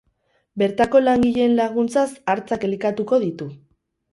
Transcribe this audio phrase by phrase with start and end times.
[0.61, 3.53] Bertako langileen laguntzaz hartzak elikatuko ditu.